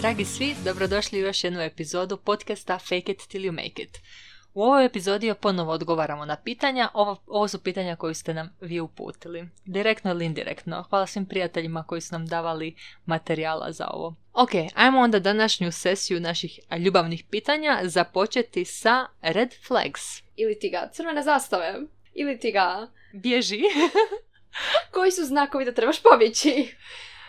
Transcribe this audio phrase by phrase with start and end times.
[0.00, 3.98] Dragi svi, dobrodošli u još jednu epizodu podcasta Fake it till you make it.
[4.54, 6.88] U ovoj epizodi ponovo odgovaramo na pitanja.
[6.94, 9.48] Ovo, ovo su pitanja koju ste nam vi uputili.
[9.64, 10.84] Direktno ili indirektno.
[10.90, 12.74] Hvala svim prijateljima koji su nam davali
[13.06, 14.14] materijala za ovo.
[14.32, 20.02] Ok, ajmo onda današnju sesiju naših ljubavnih pitanja započeti sa red flags.
[20.36, 21.74] Ili ti ga crvene zastave.
[22.14, 22.88] Ili ti ga...
[23.12, 23.60] Bježi.
[24.94, 26.74] Koji su znakovi da trebaš pobjeći?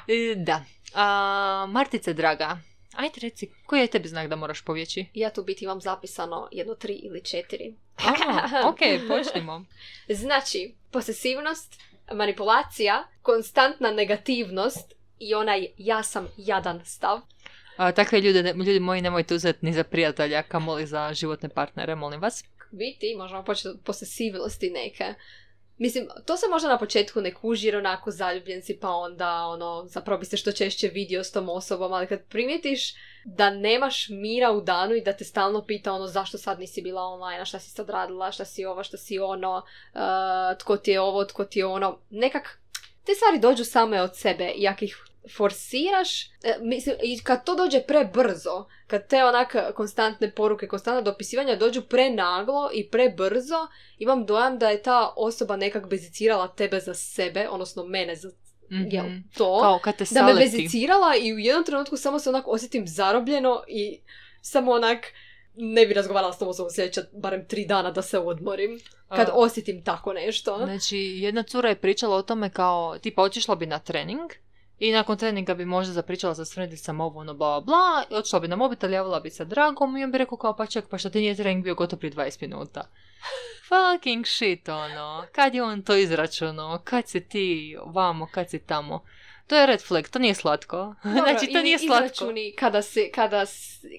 [0.07, 0.63] E, da.
[0.93, 2.57] A, Martice draga,
[2.95, 5.05] ajde reci, koji je tebi znak da moraš povjeći?
[5.13, 7.73] Ja tu biti imam zapisano jedno tri ili četiri.
[7.97, 9.65] A, ok, počnimo.
[10.09, 11.81] Znači, posesivnost,
[12.13, 17.19] manipulacija, konstantna negativnost i onaj ja sam jadan stav.
[17.77, 21.95] A, takve ljude, ne- ljudi moji, nemojte uzeti ni za prijatelja, kamoli za životne partnere,
[21.95, 22.43] molim vas.
[22.71, 25.13] Biti, možemo početi od posesivnosti neke.
[25.79, 29.85] Mislim, to se možda na početku ne kuži jer onako zaljubljen si pa onda ono,
[29.87, 32.93] zapravo bi se što češće vidio s tom osobom, ali kad primijetiš
[33.25, 37.01] da nemaš mira u danu i da te stalno pita ono zašto sad nisi bila
[37.01, 39.55] online, šta si sad radila, šta si ovo, šta si ono,
[39.93, 42.59] uh, tko ti je ovo, tko ti je ono, nekak
[43.05, 44.97] te stvari dođu same od sebe i ako ih
[45.37, 46.29] forsiraš, e,
[46.61, 52.69] mislim, i kad to dođe prebrzo, kad te onak konstantne poruke, konstantna dopisivanja dođu prenaglo
[52.73, 58.15] i prebrzo, imam dojam da je ta osoba nekak bezicirala tebe za sebe, odnosno mene
[58.15, 58.29] za
[58.69, 59.17] jel, Mhm.
[59.37, 59.59] to.
[59.61, 63.63] Kao kad te da me bezicirala i u jednom trenutku samo se onak osjetim zarobljeno
[63.67, 63.99] i
[64.41, 65.05] samo onak
[65.55, 68.79] ne bi razgovarala s tom osobom sljedeća barem tri dana da se odmorim.
[69.07, 70.57] Kad osjetim tako nešto.
[70.57, 74.31] Znači, jedna cura je pričala o tome kao, tipa, otišla bi na trening
[74.79, 78.47] i nakon treninga bi možda zapričala sa sredicama ovo, ono, bla, bla, i otišla bi
[78.47, 81.09] na mobitel, javila bi se dragom i on bi rekao kao, pa ček, pa šta
[81.09, 82.89] ti nije trening bio gotov prije 20 minuta.
[83.69, 85.25] Fucking shit, ono.
[85.31, 86.79] Kad je on to izračunao?
[86.83, 89.03] Kad si ti vamo, kad si tamo?
[89.47, 90.77] To je red flag, to nije slatko.
[91.03, 92.05] Dobro, znači, to nije slatko.
[92.05, 93.45] izračuni kada, si, kada,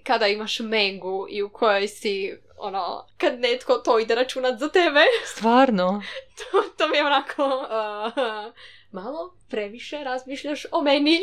[0.04, 5.00] kada imaš mengu i u kojoj si, ono, kad netko to ide računat za tebe,
[5.36, 6.02] Stvarno.
[6.36, 8.52] to, to mi je onako, uh,
[8.92, 11.18] malo previše razmišljaš o meni.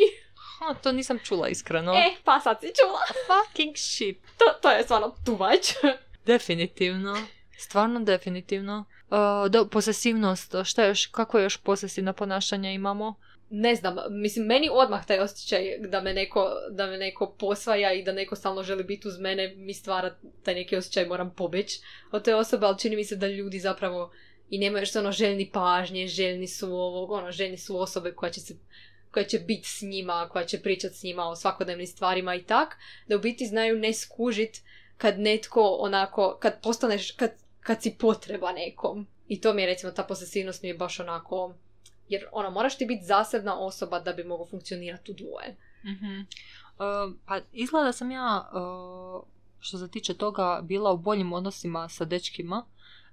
[0.58, 1.92] Ha, to nisam čula iskreno.
[1.92, 3.00] E, pa sad si čula.
[3.26, 4.18] Fucking shit.
[4.38, 5.68] To, to je stvarno tuvač.
[6.26, 7.16] Definitivno.
[7.58, 8.84] Stvarno definitivno.
[9.10, 13.14] Uh, do, posesivnost, šta još, kako još posesivna ponašanja imamo?
[13.50, 18.02] ne znam, mislim, meni odmah taj osjećaj da me neko, da me neko posvaja i
[18.02, 21.80] da neko stalno želi biti uz mene, mi stvara taj neki osjećaj moram pobjeći
[22.12, 24.12] od te osobe, ali čini mi se da ljudi zapravo
[24.50, 28.40] i nemaju što ono željni pažnje, željni su ovog, ono, željni su osobe koja će
[28.40, 28.54] se
[29.10, 32.76] koja će biti s njima, koja će pričati s njima o svakodnevnim stvarima i tak,
[33.08, 34.62] da u biti znaju ne skužit
[34.96, 39.06] kad netko onako, kad postaneš, kad, kad si potreba nekom.
[39.28, 41.54] I to mi je recimo, ta posesivnost mi je baš onako,
[42.08, 45.56] jer ono, moraš ti biti zasebna osoba da bi mogao funkcionirati u dvoje.
[45.84, 46.20] Mhm.
[46.20, 49.22] Uh, pa izgleda da sam ja, uh,
[49.58, 52.66] što se tiče toga, bila u boljim odnosima sa dečkima.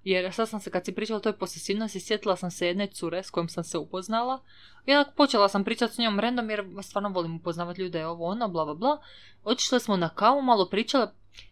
[0.06, 3.24] Jer sad sam se, kad si pričala o toj posesivnosti, sjetila sam se jedne cure
[3.24, 4.44] s kojom sam se upoznala.
[4.86, 8.48] I onda počela sam pričati s njom random jer stvarno volim upoznavati ljude, ovo ono,
[8.48, 9.02] bla bla bla.
[9.44, 11.08] Otišle smo na kavu, malo pričale.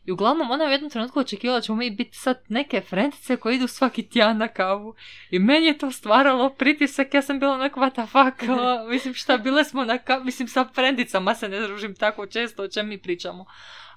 [0.05, 3.37] I uglavnom ona je u jednom trenutku očekivala da ćemo mi biti sad neke frendice
[3.37, 4.95] koje idu svaki tjedan na kavu.
[5.31, 8.49] I meni je to stvaralo pritisak, ja sam bila onak, what the fuck,
[8.93, 12.67] mislim šta, bile smo na kavu, mislim sa frendicama se ne družim tako često, o
[12.67, 13.45] čem mi pričamo.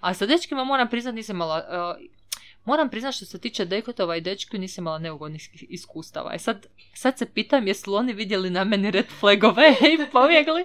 [0.01, 2.16] A sa dečkima moram priznat nisam imala, uh,
[2.67, 6.35] moram priznat što se tiče dekotova i dečki nisam imala neugodnih iskustava.
[6.35, 10.65] E sad, sad se pitam jesu li oni vidjeli na meni red flagove i pobjegli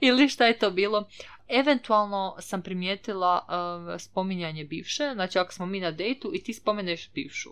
[0.00, 1.08] ili šta je to bilo.
[1.48, 7.10] Eventualno sam primijetila uh, spominjanje bivše, znači ako smo mi na dejtu i ti spomeneš
[7.12, 7.50] bivšu.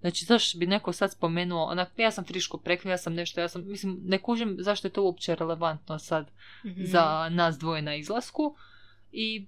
[0.00, 3.48] Znači, zašto bi neko sad spomenuo, onak, ja sam friško prekla, ja sam nešto, ja
[3.48, 6.30] sam, mislim, ne kužim zašto je to uopće relevantno sad
[6.76, 8.56] za nas dvoje na izlasku.
[9.12, 9.46] I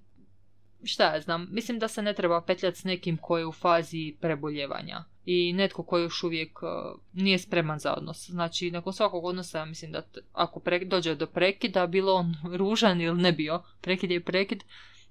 [0.83, 4.15] šta ja znam, mislim da se ne treba petljati s nekim koji je u fazi
[4.21, 5.03] preboljevanja.
[5.25, 6.69] I netko koji još uvijek uh,
[7.13, 8.29] nije spreman za odnos.
[8.29, 12.35] Znači, nakon svakog odnosa, ja mislim da t- ako pre- dođe do prekida, bilo on
[12.57, 14.63] ružan ili ne bio, prekid je prekid,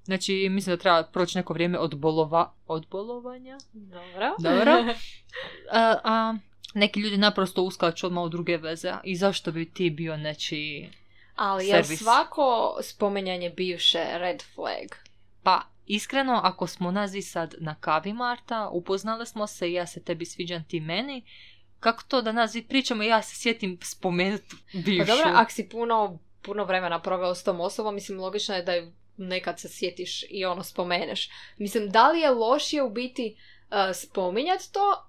[0.09, 3.59] Znači, mislim da treba proći neko vrijeme od, bolova, od bolovanja.
[3.73, 4.35] Dobro.
[4.39, 4.95] Dobro.
[5.73, 6.35] A, a
[6.75, 8.93] neki ljudi naprosto uskaču odmah u druge veze.
[9.05, 10.91] I zašto bi ti bio nečiji...
[11.37, 11.99] Ali je servis.
[11.99, 15.08] svako spomenjanje bivše red flag?
[15.43, 20.05] Pa, iskreno, ako smo nazi sad na kavi, Marta, upoznale smo se i ja se
[20.05, 21.25] tebi sviđam ti meni,
[21.81, 25.07] kako to da nas pričamo ja se sjetim spomenuti bivšu?
[25.07, 28.75] Pa dobro, ako si puno, puno vremena proveo s tom osobom, mislim, logično je da
[28.75, 31.31] ju nekad se sjetiš i ono spomeneš.
[31.59, 33.37] Mislim, da li je lošije u biti
[33.71, 35.08] uh, spominjati to,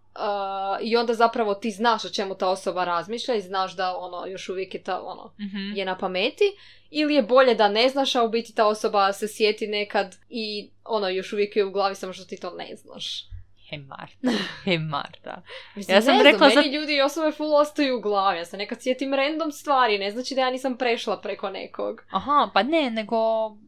[0.82, 4.50] i onda zapravo ti znaš o čemu ta osoba razmišlja i znaš da ono još
[4.50, 5.72] uvijek je ta ono Mhm.
[5.76, 6.44] je na pameti
[6.90, 10.70] ili je bolje da ne znaš a u biti ta osoba se sjeti nekad i
[10.86, 13.26] ono još uvijek je u glavi samo što ti to ne znaš.
[13.70, 14.32] He Marta,
[14.66, 15.42] he Marta.
[15.76, 18.38] Mislim, Ja sam ne rekla znam, za- meni ljudi i osobe full ostaju u glavi.
[18.38, 22.02] Ja se nekad sjetim random stvari, ne znači da ja nisam prešla preko nekog.
[22.12, 23.16] Aha, pa ne, nego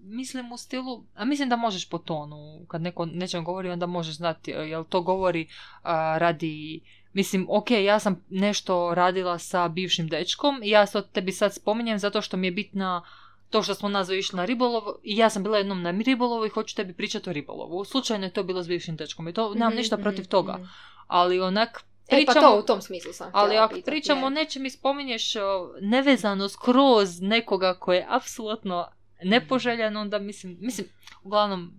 [0.03, 2.37] mislim u stilu, a mislim da možeš po tonu,
[2.67, 5.47] kad neko nečem govori, onda možeš znati, e, jel to govori
[5.83, 6.81] a, radi,
[7.13, 11.99] mislim, ok, ja sam nešto radila sa bivšim dečkom i ja to tebi sad spominjem
[11.99, 13.03] zato što mi je bitna
[13.51, 16.49] to što smo nazva išli na ribolov i ja sam bila jednom na ribolovu i
[16.49, 17.85] hoću tebi pričati o ribolovu.
[17.85, 20.53] Slučajno je to bilo s bivšim dečkom i to nemam Mhm, ništa protiv mhm, toga.
[20.53, 20.63] mhm.
[21.07, 22.47] Ali onak E, pa pričamo...
[22.47, 24.31] to u tom smislu sam Ali ako pitati, pričamo o je.
[24.31, 25.33] nečem i spominješ
[25.81, 28.87] nevezano skroz nekoga koje je apsolutno
[29.23, 30.87] nepoželjan, onda mislim, mislim,
[31.23, 31.71] uglavnom,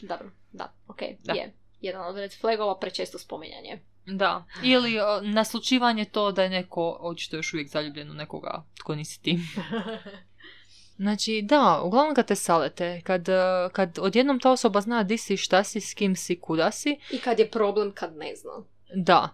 [0.00, 1.32] Dobro, da, ok, Da.
[1.32, 1.52] je.
[1.80, 3.80] Jedan od red flagova, prečesto spominjanje.
[4.06, 4.44] da.
[4.62, 9.22] Ili o, naslučivanje to da je neko očito još uvijek zaljubljen u nekoga tko nisi
[9.22, 9.38] ti.
[10.96, 15.36] Znači, da, uglavnom kad te salete, kad, e, kad odjednom ta osoba zna di si,
[15.36, 18.50] šta si, s kim si, kuda si, I kad je problem kad ne zna.
[18.94, 19.28] Da,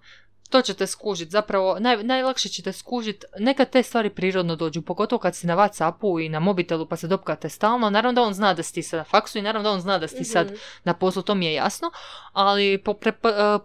[0.50, 1.30] to ćete skužiti.
[1.30, 3.26] Zapravo, naj, najlakše ćete skužiti.
[3.38, 7.06] Nekad te stvari prirodno dođu, pogotovo kad si na Whatsappu i na mobitelu pa se
[7.06, 7.90] dopkate stalno.
[7.90, 9.98] Naravno da on zna da si ti sad na faksu i naravno da on zna
[9.98, 10.54] da si ti sad Mhm.
[10.84, 11.90] na poslu, to mi je jasno.
[12.32, 13.14] Ali po pre, e,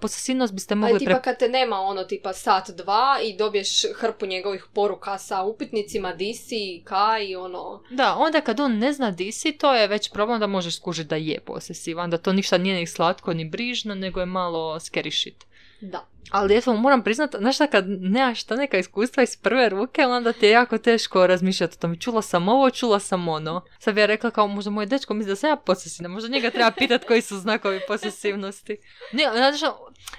[0.02, 0.92] posesivnost biste mogli...
[0.92, 5.18] Ali tipa pre- kad te nema ono tipa sat, dva i dobiješ hrpu njegovih poruka
[5.18, 7.82] sa upitnicima di si, kaj ono...
[7.90, 11.10] Da, onda kad on ne zna di si, to je već problem da možeš skužiti
[11.10, 12.10] da je posesivan.
[12.10, 15.46] Da to ništa nije ni slatko ni brižno, nego je malo scary shit.
[15.92, 16.16] Da.
[16.32, 20.34] Ali eto, moram priznat, znaš šta, kad nemaš ta neka iskustva iz prve ruke, onda
[20.34, 22.00] ti je jako teško razmišljati o tome.
[22.00, 23.62] Čula sam ovo, čula sam ono.
[23.80, 26.50] Sad bi ja rekla kao, možda moj dečko misli da sam ja posesivna, možda njega
[26.50, 28.78] treba pitat koji su znakovi posesivnosti.
[29.14, 29.72] Ne, znaš,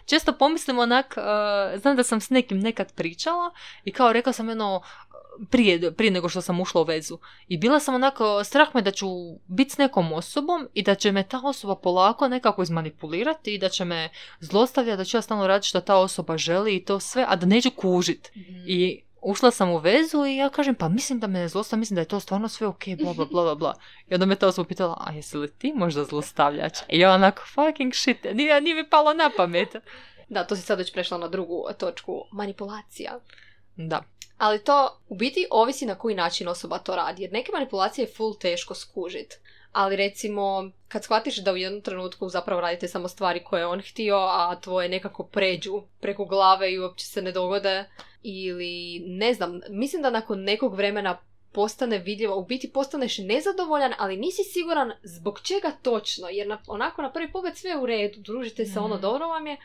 [0.07, 3.51] često pomislim onak, uh, znam da sam s nekim nekad pričala
[3.85, 4.83] i kao rekla sam jedno,
[5.51, 7.19] prije, prije nego što sam ušla u vezu.
[7.49, 9.07] I bila sam onako, strah me da ću
[9.47, 13.69] biti s nekom osobom i da će me ta osoba polako nekako izmanipulirati i da
[13.69, 14.09] će me
[14.41, 17.47] zlostavljati, da ću ja stalno raditi što ta osoba želi i to sve, a da
[17.47, 18.33] neću kužit.
[18.67, 21.95] I ušla sam u vezu i ja kažem, pa mislim da me ne zlostavlja, mislim
[21.95, 23.75] da je to stvarno sve ok, bla bla bla bla bla.
[24.09, 26.79] I onda me ta osoba pitala, a jesi li ti možda zlostavljač?
[26.89, 29.77] I ja onako, fucking shit, nije, nije mi palo na pamet.
[30.29, 32.25] Da, to si sad već prešla na drugu točku.
[32.33, 33.19] Manipulacija.
[33.77, 34.03] Da.
[34.39, 37.23] Ali to u biti ovisi na koji način osoba to radi.
[37.23, 39.35] Jer neke manipulacije je full teško skužit.
[39.73, 43.83] Ali recimo, kad shvatiš da u jednom trenutku zapravo radite samo stvari koje je on
[43.91, 47.85] htio, a tvoje nekako pređu preko glave i uopće se ne dogode,
[48.23, 51.19] ili ne znam, mislim da nakon nekog vremena
[51.53, 57.03] postane vidljivo, u biti postaneš nezadovoljan, ali nisi siguran zbog čega točno, jer na, onako
[57.03, 59.03] na prvi pogled sve je u redu, družite se, ono Mhm.
[59.03, 59.57] dobro vam je,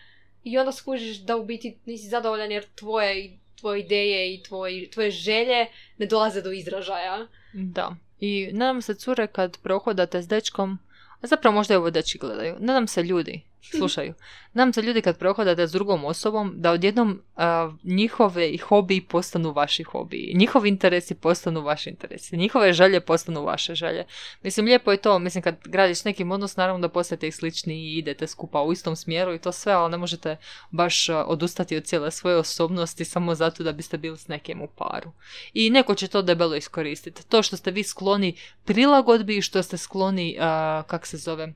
[0.44, 5.12] i onda skužiš da u biti nisi zadovoljan jer tvoje, tvoje ideje i tvoje, tvoje
[5.12, 5.68] želje
[5.98, 7.28] ne dolaze do izražaja.
[7.54, 7.96] Da.
[8.20, 10.80] I nadam se cure kad prohodate s dečkom,
[11.22, 14.14] a zapravo možda i ovo dečki gledaju, nadam se ljudi, slušaju,
[14.54, 19.84] nadam se ljudi kad prohodate s drugom osobom da odjednom a, njihove hobiji postanu vaši
[19.84, 24.06] hobiji, njihovi interesi postanu vaši interesi, njihove želje postanu vaše želje.
[24.44, 27.98] Mislim, lijepo je to, mislim, kad gradiš nekim odnos, naravno da postajete i slični i
[27.98, 30.38] idete skupa u istom smjeru i to sve, ali ne možete
[30.72, 35.12] baš odustati od cijele svoje osobnosti samo zato da biste bili s nekim u paru.
[35.54, 37.28] I neko će to debelo iskoristiti.
[37.28, 41.54] To što ste vi skloni prilagodbi i što ste skloni, a, kak se zove,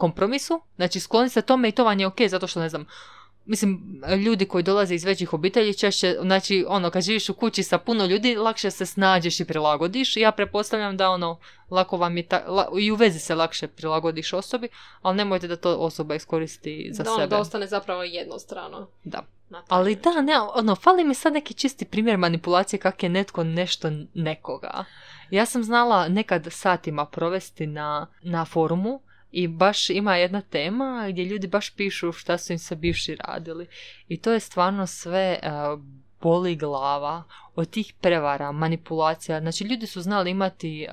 [0.00, 0.60] kompromisu.
[0.76, 2.86] Znači, skloni ste tome i to vam je ok, zato što ne znam,
[3.50, 7.78] Mislim, ljudi koji dolaze iz većih obitelji češće, znači, ono, kad živiš u kući sa
[7.78, 10.16] puno ljudi, lakše se snađeš i prilagodiš.
[10.16, 11.38] Ja pretpostavljam da, ono,
[11.70, 14.68] lako vam je, ta, la- i u vezi se lakše prilagodiš osobi,
[15.02, 17.30] ali nemojte da to osoba iskoristi za da, ono, sebe.
[17.30, 18.88] da ostane zapravo jednostrano.
[19.04, 19.22] Da.
[19.68, 20.14] Ali način.
[20.14, 24.84] da, ne, ono, fali mi sad neki čisti primjer manipulacije kak je netko nešto nekoga.
[25.30, 29.00] Ja sam znala nekad satima provesti na, na forumu
[29.32, 33.66] i baš ima jedna tema gdje ljudi baš pišu šta su im se bivši radili.
[34.08, 35.50] I to je stvarno sve e,
[36.20, 37.22] boli glava
[37.54, 39.40] od tih prevara, manipulacija.
[39.40, 40.88] Znači, ljudi su znali imati e,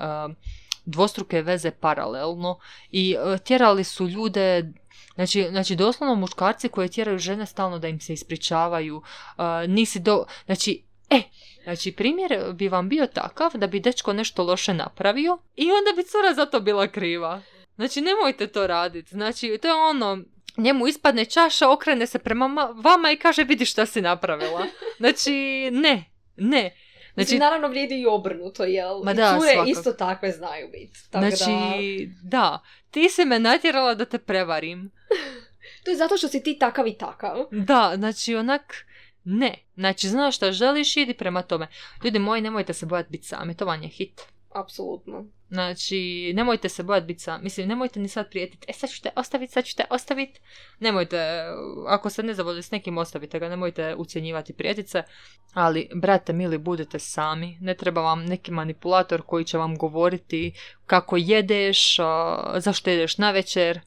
[0.85, 2.59] dvostruke veze paralelno
[2.91, 4.71] i e, tjerali su ljude
[5.15, 10.25] Znači, znači doslovno muškarci koji tjeraju žene stalno da im se ispričavaju, uh, nisi do...
[10.45, 11.21] Znači, e,
[11.63, 16.07] znači primjer bi vam bio takav da bi dečko nešto loše napravio i onda bi
[16.07, 17.41] cura za to bila kriva.
[17.77, 19.09] Znači, nemojte to raditi.
[19.09, 20.17] Znači, to je ono,
[20.57, 24.65] njemu ispadne čaša, okrene se prema ma- vama i kaže vidi šta si napravila.
[24.97, 25.31] Znači,
[25.71, 26.05] ne,
[26.35, 26.75] ne.
[27.13, 29.03] Znači, Znači, naravno vrijedi i obrnuto, jel?
[29.03, 29.69] Ma I da, cure svakako.
[29.69, 30.99] isto takve znaju biti.
[31.11, 32.59] Tako znači, da,
[32.91, 34.83] ti si me natjerala da te prevarim.
[34.83, 35.15] da,
[35.83, 37.37] To je zato što si ti takav i takav.
[37.51, 38.85] Da, znači onak,
[39.23, 39.55] ne.
[39.75, 41.67] Znači, znaš šta želiš, idi prema tome.
[42.03, 44.21] Ljudi moji, nemojte se bojati biti sami, to vam je hit.
[44.53, 45.25] Apsolutno.
[45.49, 47.43] Znači, nemojte se bojati biti sami.
[47.43, 50.39] Mislim, nemojte ni sad prijetiti, e sad ću te ostaviti, sad ću te ostaviti.
[50.79, 51.43] Nemojte,
[51.87, 55.03] ako se ne zavolite s nekim, ostavite ga, nemojte ucjenjivati prijetice.
[55.53, 57.57] Ali, brate, mili, budete sami.
[57.61, 60.53] Ne treba vam neki manipulator koji će vam govoriti
[60.85, 61.97] kako jedeš,
[62.57, 63.79] zašto jedeš na večer.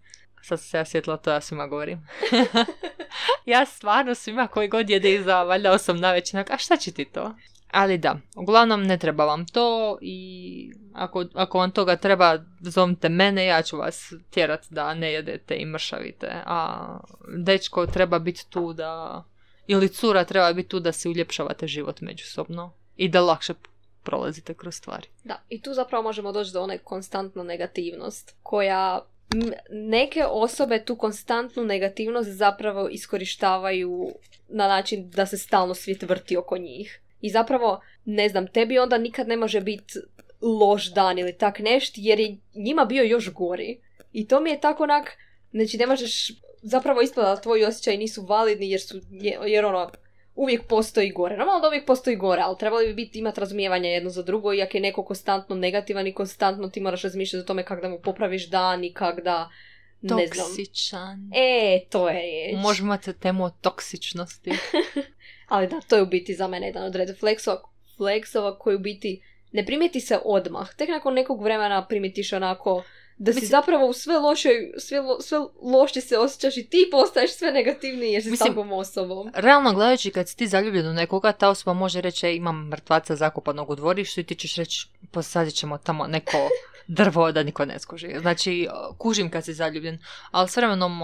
[0.42, 2.06] Sad se ja sjetila, to ja svima govorim.
[3.46, 7.04] ja stvarno svima koji god jede iza, valjda osam na večer, a šta će ti
[7.04, 7.34] to?
[7.70, 13.46] Ali da, uglavnom ne treba vam to i ako, ako vam toga treba, zovite mene,
[13.46, 16.26] ja ću vas tjerat da ne jedete i mršavite.
[16.46, 16.98] A
[17.44, 19.24] dečko treba biti tu da,
[19.66, 23.54] ili cura treba biti tu da si uljepšavate život međusobno i da lakše
[24.02, 25.06] prolazite kroz stvari.
[25.24, 29.00] Da, i tu zapravo možemo doći do one konstantno negativnost koja
[29.70, 34.08] neke osobe tu konstantnu negativnost zapravo iskorištavaju
[34.48, 37.00] na način da se stalno svijet vrti oko njih.
[37.20, 39.94] I zapravo, ne znam, tebi onda nikad ne može biti
[40.40, 43.80] loš dan ili tak nešt, jer je njima bio još gori.
[44.12, 45.16] I to mi je tako onak,
[45.52, 49.00] znači ne možeš, zapravo ispada da tvoji osjećaji nisu validni jer su,
[49.46, 49.90] jer ono,
[50.34, 51.36] uvijek postoji gore.
[51.36, 54.76] Normalno da uvijek postoji gore, ali trebali bi biti imati razumijevanja jedno za drugo, iako
[54.76, 58.50] je neko konstantno negativan i konstantno ti moraš razmišljati o tome kako da mu popraviš
[58.50, 59.50] dan i kako da
[60.02, 60.46] ne znam.
[60.46, 61.30] Toksičan.
[61.34, 62.56] E, to je riječ.
[62.62, 64.50] Možemo imati temu o toksičnosti.
[65.50, 67.62] Ali da, to je u biti za mene jedan od red fleksova,
[67.96, 70.74] fleksova koji u biti ne primijeti se odmah.
[70.74, 72.82] Tek nakon nekog vremena primijetiš onako
[73.18, 76.88] da si Mislim- zapravo u sve loše, sve, lo- sve loše se osjećaš i ti
[76.90, 79.30] postaješ sve negativniji jer si s Mislim- takvom osobom.
[79.34, 83.16] Realno gledajući kad si ti zaljubljen u nekoga, ta osoba može reći "E, imam mrtvaca
[83.16, 86.48] zakopanog u dvorištu i ti ćeš reći posadit ćemo tamo neko
[86.90, 88.14] drvo da niko ne skuži.
[88.20, 88.68] Znači,
[88.98, 89.98] kužim kad si zaljubljen,
[90.30, 91.00] ali s vremenom,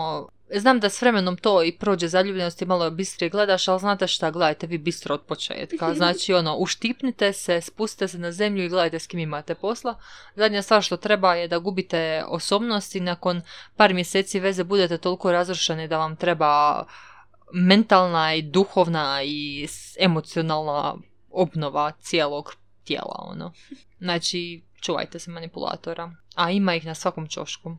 [0.55, 4.31] znam da s vremenom to i prođe zaljubljenost i malo bistrije gledaš, ali znate šta,
[4.31, 5.95] gledajte vi bistro od početka.
[6.00, 9.99] Znači, ono, uštipnite se, spustite se na zemlju i gledajte s kim imate posla.
[10.37, 13.43] Zadnja stvar što treba je da gubite osobnost i nakon
[13.76, 16.85] par mjeseci veze budete toliko razrušeni da vam treba
[17.52, 20.95] mentalna i duhovna i emocionalna
[21.31, 23.52] obnova cijelog tijela, ono.
[23.99, 26.11] Znači, čuvajte se manipulatora.
[26.35, 27.76] A ima ih na svakom čošku.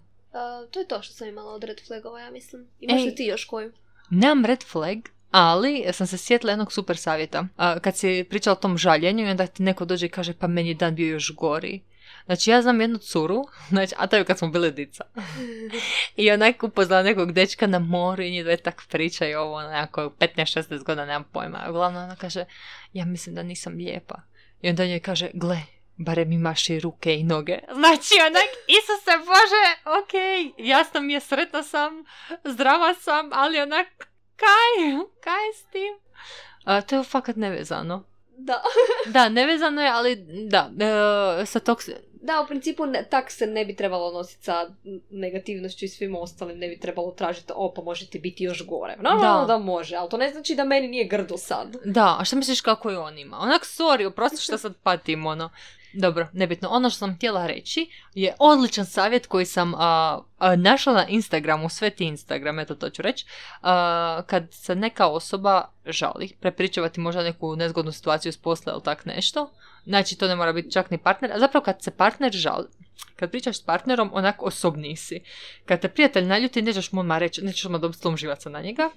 [0.71, 2.67] to je to što sam imala od red flagova, ja mislim.
[2.79, 3.71] Imaš li ti još koju?
[4.09, 4.97] Nemam red flag,
[5.31, 7.47] ali sam se sjetila jednog super savjeta.
[7.57, 10.47] A, kad si pričala o tom žaljenju i onda ti neko dođe i kaže pa
[10.47, 11.81] meni je dan bio još gori.
[12.25, 15.03] Znači ja znam jednu curu, znači, a to je kad smo bili dica.
[16.15, 20.83] I onak upoznala nekog dečka na moru i njih dve tak pričaju ovo, onako 15-16
[20.83, 21.65] godina, nemam pojma.
[21.69, 22.45] Uglavnom ona kaže,
[22.93, 24.21] ja mislim da nisam lijepa.
[24.61, 25.61] I onda njoj kaže, gle,
[25.97, 27.59] barem imaš i ruke i noge.
[27.73, 29.65] Znači onak, Isuse Bože,
[29.99, 30.13] ok,
[30.57, 32.05] jasno mi je, sretna sam,
[32.43, 33.87] zdrava sam, ali onak,
[34.35, 35.93] kaj, kaj s tim?
[36.63, 38.03] A, to je fakat nevezano.
[38.37, 38.61] Da.
[39.13, 40.15] Da, nevezano je, ali
[40.49, 40.71] da,
[41.41, 41.89] e, sa toks...
[42.21, 44.69] Da, u principu ne, tak se ne bi trebalo nositi sa
[45.09, 48.95] negativnošću i svim ostalim, ne bi trebalo tražiti, o, pa može ti biti još gore.
[48.99, 49.53] Normalno da.
[49.53, 49.57] Da.
[49.57, 51.75] može, ali to ne znači da meni nije grdo sad.
[51.85, 53.37] Da, a šta misliš kako je on ima?
[53.37, 55.49] Onak, sorry, oprosti što sad patim, ono.
[55.93, 56.69] Dobro, nebitno.
[56.69, 61.69] Ono što sam htjela reći je odličan savjet koji sam a, a, našla na Instagramu,
[61.69, 63.25] sve ti Instagram, eto to ću reći.
[63.61, 69.05] A, kad se neka osoba žali, prepričavati možda neku nezgodnu situaciju s posla ili tak
[69.05, 69.51] nešto,
[69.85, 72.67] znači to ne mora biti čak ni partner, a zapravo kad se partner žali,
[73.15, 75.21] kad pričaš s partnerom, onak osobniji si.
[75.65, 78.89] Kad te prijatelj naljuti, nećeš mu odmah reći, nećeš odmah dobiti slom živaca na njega,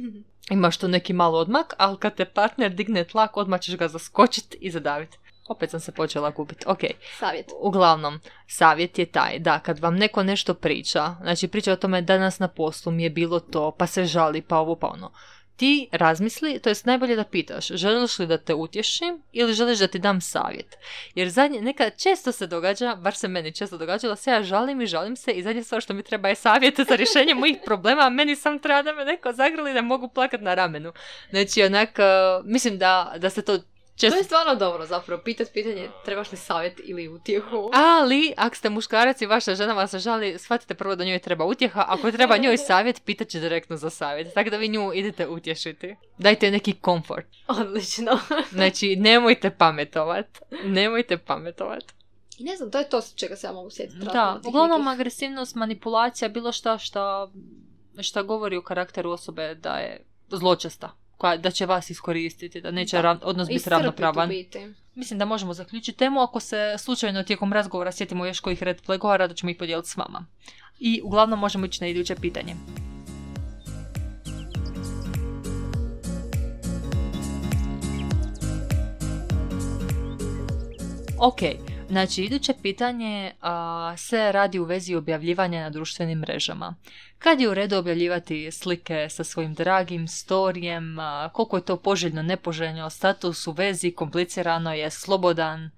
[0.50, 4.58] imaš tu neki malo odmak, ali kad te partner digne tlak, odmah ćeš ga zaskočiti
[4.60, 5.18] i zadaviti.
[5.50, 6.64] Opet sam se počela gubiti.
[6.66, 6.78] Ok,
[7.18, 7.46] Savjet.
[7.60, 12.38] uglavnom, savjet je taj da kad vam neko nešto priča, znači priča o tome danas
[12.38, 15.12] na poslu mi je bilo to, pa se žali, pa ovo, pa ono.
[15.56, 19.86] Ti razmisli, to jest najbolje da pitaš, želiš li da te utješim ili želiš da
[19.86, 20.76] ti dam savjet.
[21.14, 24.86] Jer zadnje, nekad često se događa, bar se meni često događalo, se ja žalim i
[24.86, 28.10] žalim se i zadnje stvar što mi treba je savjet za rješenje mojih problema, a
[28.10, 30.92] meni sam treba da me neko zagrli da mogu plakat na ramenu.
[31.30, 31.98] Znači, onak,
[32.44, 33.58] mislim da, da se to
[34.00, 37.70] često To je stvarno dobro zapravo, pitat pitanje trebaš li savjet ili utjehu.
[37.72, 41.84] Ali, ako ste muškarac i vaša žena vas žali, shvatite prvo da njoj treba utjeha.
[41.88, 44.34] Ako treba njoj savjet, pitat će direktno za savjet.
[44.34, 45.96] Tako da vi nju idete utješiti.
[46.18, 47.26] Dajte neki komfort.
[47.48, 48.18] Odlično.
[48.50, 50.26] Znači, nemojte pametovat.
[50.64, 51.84] Nemojte pametovat.
[52.38, 53.98] I ne znam, to je to s čega se ja mogu sjetiti.
[53.98, 57.30] Da, uglavnom agresivnost, manipulacija, bilo šta šta,
[57.98, 62.96] šta govori o karakteru osobe da je zločesta koja, da će vas iskoristiti, da neće
[62.96, 63.02] da.
[63.02, 64.28] Ra- odnos biti ravnopravan.
[64.28, 64.74] Biti.
[64.94, 69.16] Mislim da možemo zaključiti temu ako se slučajno tijekom razgovora sjetimo još kojih red flagova,
[69.16, 70.26] rado ćemo ih podijeliti s vama.
[70.78, 72.54] I uglavnom možemo ići na iduće pitanje.
[81.18, 81.40] Ok,
[81.90, 86.74] znači iduće pitanje a, se radi u vezi objavljivanja na društvenim mrežama.
[87.18, 92.22] Kad je u redu objavljivati slike sa svojim dragim, storijem, a, koliko je to poželjno,
[92.22, 95.70] nepoželjno, status u vezi, komplicirano je, slobodan,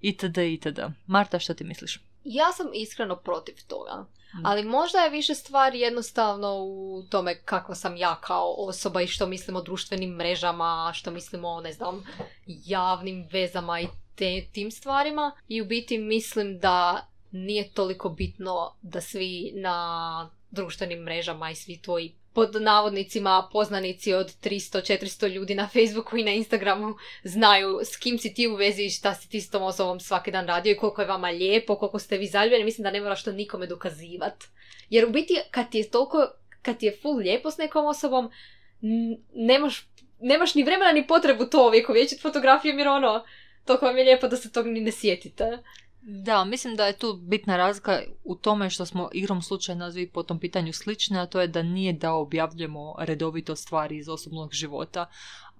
[0.00, 0.38] itd.
[0.38, 0.80] itd.
[1.06, 2.00] Marta, što ti misliš?
[2.24, 4.06] Ja sam iskreno protiv toga.
[4.34, 4.46] Mm.
[4.46, 9.26] Ali možda je više stvar jednostavno u tome kako sam ja kao osoba i što
[9.26, 12.04] mislim o društvenim mrežama, što mislim o, ne znam,
[12.46, 13.88] javnim vezama i
[14.20, 15.32] te, tim stvarima.
[15.48, 21.82] I u biti mislim da nije toliko bitno da svi na društvenim mrežama i svi
[21.82, 28.18] tvoji pod navodnicima poznanici od 300-400 ljudi na Facebooku i na Instagramu znaju s kim
[28.18, 30.76] si ti u vezi i šta si ti s tom osobom svaki dan radio i
[30.76, 32.64] koliko je vama lijepo, koliko ste vi zaljubljeni.
[32.64, 34.44] Mislim da ne moraš to nikome dokazivat.
[34.90, 36.26] Jer u biti kad ti je toliko,
[36.62, 38.30] kad ti je full lijepo s nekom osobom,
[39.34, 39.86] nemaš,
[40.20, 43.24] nemaš ni vremena ni potrebu to vjekovječit fotografijom jer ono,
[43.70, 45.58] toliko vam je lijepo da se tog ni ne sjetite.
[46.02, 50.22] Da, mislim da je tu bitna razlika u tome što smo igrom slučaja nazvi po
[50.22, 55.10] tom pitanju slične, a to je da nije da objavljujemo redovito stvari iz osobnog života.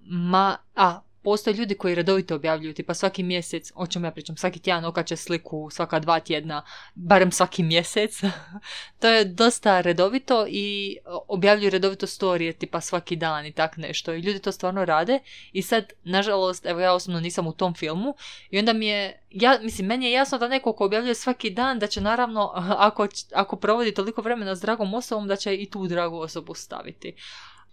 [0.00, 4.58] Ma, a, postoje ljudi koji redovito objavljuju, tipa svaki mjesec, o čemu ja pričam, svaki
[4.58, 8.20] tjedan okače sliku, svaka dva tjedna, barem svaki mjesec.
[9.00, 10.96] to je dosta redovito i
[11.28, 14.14] objavljuju redovito storije, tipa svaki dan i tak nešto.
[14.14, 15.18] I ljudi to stvarno rade
[15.52, 18.14] i sad, nažalost, evo ja osobno nisam u tom filmu
[18.50, 21.78] i onda mi je, ja, mislim, meni je jasno da neko ko objavljuje svaki dan,
[21.78, 22.52] da će naravno,
[22.88, 27.14] ako, ako provodi toliko vremena s dragom osobom, da će i tu dragu osobu staviti.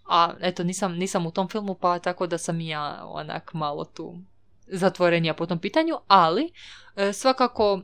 [0.08, 3.84] A eto, nisam, nisam u tom filmu, pa tako da sam i ja onak malo
[3.84, 4.18] tu
[4.66, 6.52] zatvorenija po tom pitanju, ali
[6.96, 7.80] e, svakako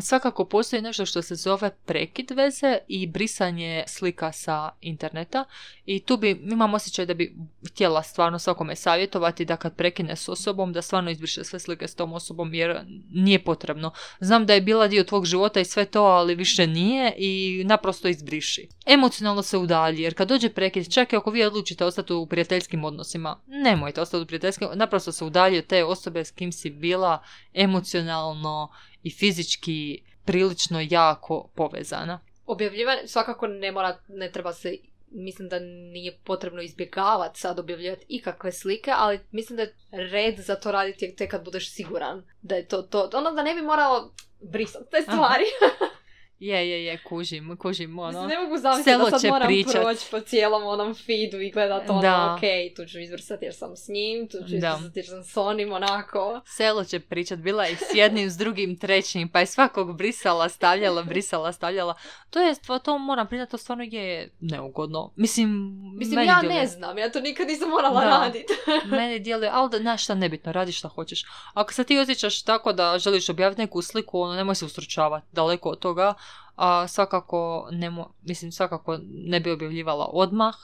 [0.00, 5.44] Svakako postoji nešto što se zove prekid veze i brisanje slika sa interneta
[5.86, 7.36] i tu bi, imam osjećaj da bi
[7.70, 11.94] htjela stvarno svakome savjetovati da kad prekine s osobom da stvarno izbriše sve slike s
[11.94, 13.92] tom osobom jer nije potrebno.
[14.20, 18.08] Znam da je bila dio tvog života i sve to, ali više nije i naprosto
[18.08, 18.68] izbriši.
[18.86, 22.84] Emocionalno se udalji jer kad dođe prekid, čak i ako vi odlučite ostati u prijateljskim
[22.84, 27.22] odnosima, nemojte ostati u prijateljskim, naprosto se udalji od te osobe s kim si bila
[27.54, 28.68] emocionalno
[29.06, 32.20] i fizički prilično jako povezana.
[32.46, 34.76] Objavljivanje svakako ne mora, ne treba se
[35.10, 35.58] mislim da
[35.92, 39.74] nije potrebno izbjegavati sad objavljivati ikakve slike, ali mislim da je
[40.10, 43.10] red za to raditi tek kad budeš siguran da je to to.
[43.14, 45.44] Ono da ne bi morao brisati te stvari.
[46.38, 48.08] Je, je, je, kužim, kužim, ono.
[48.08, 49.82] Mislim, ne mogu zamisliti da sad moram pričat.
[49.82, 52.34] proći po cijelom onom feedu i gledat ono, Da.
[52.34, 52.40] ok,
[52.76, 56.40] tu ću izvrsati jer sam s njim, tu ću izvrsati jer sam s onim, onako.
[56.46, 61.02] Selo će pričat, bila je s jednim, s drugim, trećim, pa je svakog brisala, stavljala,
[61.02, 61.94] brisala, stavljala.
[62.30, 65.12] To je, to moram priznati, to stvarno je neugodno.
[65.16, 65.48] Mislim,
[65.94, 68.52] Mislim, ja djeluje- ne znam, ja to nikad nisam morala raditi.
[68.90, 71.24] Meni djeluje, ali da, znaš šta, nebitno, radi šta hoćeš.
[71.54, 75.68] Ako se ti osjećaš tako da želiš objaviti neku sliku, ono, nemoj se ustručavati, daleko
[75.68, 76.14] od toga.
[76.56, 80.54] A svakako, nemo, mislim, svakako ne bi objavljivala odmah.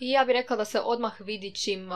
[0.00, 1.90] I ja bih rekla da se odmah vidi čim,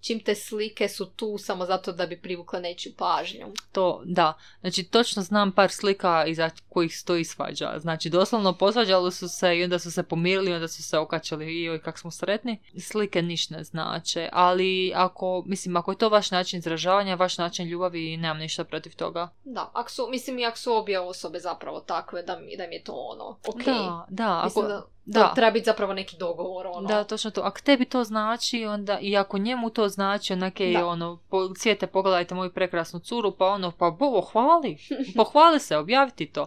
[0.00, 3.46] čim te slike su tu samo zato da bi privukle nečiju pažnju.
[3.72, 4.32] To, da.
[4.60, 7.78] Znači, točno znam par slika iza kojih stoji svađa.
[7.78, 11.62] Znači, doslovno posvađali su se i onda su se pomirili, onda su se okačali i
[11.62, 12.60] joj kak smo sretni.
[12.80, 17.68] Slike ništa ne znače, ali ako, mislim, ako je to vaš način izražavanja, vaš način
[17.68, 19.28] ljubavi, nemam ništa protiv toga.
[19.44, 22.74] Da, ako su, mislim i ako su obje osobe zapravo takve da mi, da mi
[22.74, 23.64] je to ono, ok.
[23.64, 25.28] Da, da, ako, Mislim da, da.
[25.28, 26.88] to treba biti zapravo neki dogovor, ono.
[26.88, 27.40] Da, točno to.
[27.40, 31.86] Ako tebi to znači, onda i ako njemu to znači, onak je ono, po, cvijete,
[31.86, 34.78] pogledajte moju prekrasnu curu, pa ono, pa bo, hvali,
[35.16, 36.46] pohvali se, objaviti to.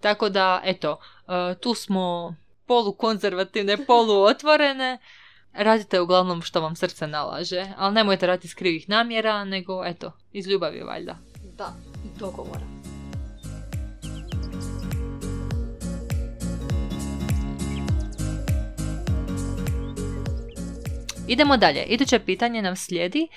[0.00, 2.34] Tako da, eto, e, tu smo
[2.66, 4.98] polukonzervativne, poluotvorene.
[5.52, 10.46] Radite uglavnom što vam srce nalaže, ali nemojte raditi iz krivih namjera, nego, eto, iz
[10.46, 11.18] ljubavi valjda.
[11.56, 11.72] Da,
[12.18, 12.75] dogovora.
[21.28, 21.82] Idemo dalje.
[21.82, 23.28] Iduće pitanje nam slijedi.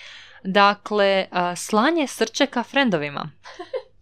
[0.44, 3.32] Dakle, slanje srčeka frendovima.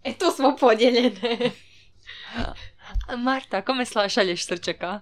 [0.03, 1.51] E, tu smo podijeljene.
[3.17, 5.01] Marta, kome šalješ srčeka?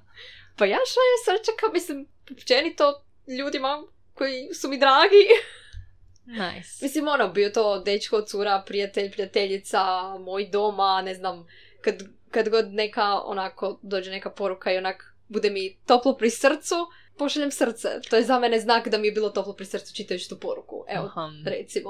[0.57, 3.03] pa ja šaljem srčaka, mislim, općenito
[3.39, 5.25] ljudima koji su mi dragi.
[6.25, 6.85] Nice.
[6.85, 9.83] Mislim, ono, bio to dečko, cura, prijatelj, prijateljica,
[10.19, 11.47] moj doma, ne znam,
[11.81, 16.75] kad, kad god neka, onako, dođe neka poruka i onak bude mi toplo pri srcu,
[17.17, 17.89] pošaljem srce.
[18.09, 20.85] To je za mene znak da mi je bilo toplo pri srcu čitajući tu poruku.
[20.87, 21.89] Evo, Aha, recimo.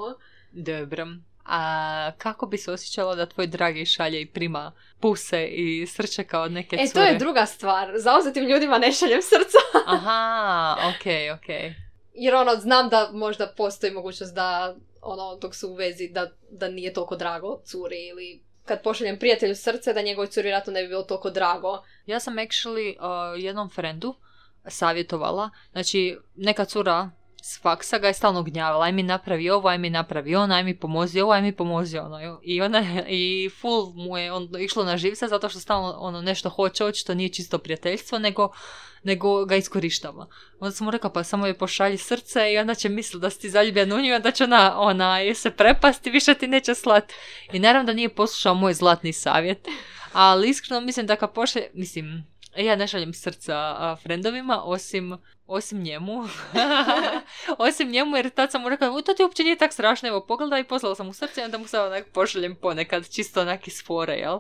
[0.52, 1.08] dobro.
[1.46, 6.52] A kako bi se osjećala da tvoj dragi šalje i prima puse i srčeka od
[6.52, 6.94] neke E, cure?
[6.94, 7.92] to je druga stvar.
[7.98, 9.58] Zauzetim ljudima ne šaljem srca.
[9.96, 11.50] Aha, ok, ok.
[12.14, 16.68] jer ono, znam da možda postoji mogućnost da ono, dok su u vezi, da, da
[16.70, 20.88] nije toliko drago curi ili kad pošaljem prijatelju srce da njegovoj curi vjerojatno ne bi
[20.88, 21.84] bilo toliko drago.
[22.06, 24.16] Ja sam actually uh, jednom frendu
[24.68, 27.10] savjetovala, znači neka cura
[27.48, 30.64] s faksa ga je stalno gnjavala, aj mi napravi ovo, aj mi napravi ono, aj
[30.64, 32.40] mi pomozi ovo, aj mi pomozi ono.
[32.44, 36.50] I ona, i full mu je on, išlo na živce zato što stalno ono nešto
[36.50, 38.50] hoće, očito nije čisto prijateljstvo, nego,
[39.04, 40.28] nego ga iskorištava.
[40.60, 43.40] Onda sam mu rekla, pa samo je pošalji srce i onda će misliti da si
[43.40, 47.14] ti zaljubljen u nju, onda će ona, ona se prepasti, više ti neće slati.
[47.54, 49.68] I naravno da nije poslušao moj zlatni savjet.
[50.14, 52.26] Ali iskreno mislim da kad pošalje, mislim,
[52.58, 56.24] ja ne šaljem srca frendovima, osim, osim njemu.
[57.58, 60.62] osim njemu, jer tad sam mu rekla, to ti uopće nije tak strašno, evo pogledaj,
[60.62, 63.84] i poslala sam mu srce i onda mu sad onak pošaljem ponekad, čisto onak iz
[63.86, 64.40] fore, jel?